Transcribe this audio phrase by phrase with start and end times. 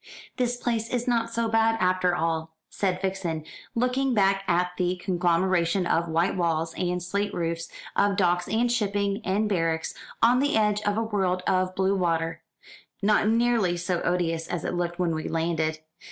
[0.37, 5.85] "The place is not so bad, after all," said Vixen, looking back at the conglomeration
[5.85, 10.81] of white walls and slate roofs, of docks and shipping, and barracks, on the edge
[10.87, 12.41] of a world of blue water,
[13.03, 15.81] "not nearly so odious as it looked when we landed.